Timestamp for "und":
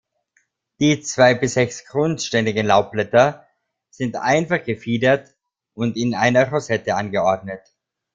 5.75-5.95